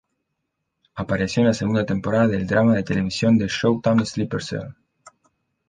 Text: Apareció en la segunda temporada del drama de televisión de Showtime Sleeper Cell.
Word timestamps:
Apareció 0.95 1.41
en 1.43 1.49
la 1.49 1.53
segunda 1.53 1.85
temporada 1.85 2.27
del 2.27 2.47
drama 2.47 2.73
de 2.73 2.81
televisión 2.81 3.37
de 3.37 3.47
Showtime 3.47 4.03
Sleeper 4.03 4.41
Cell. 4.41 4.73